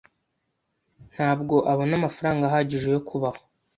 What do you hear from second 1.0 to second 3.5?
Ntabwo abona amafaranga ahagije yo kubaho.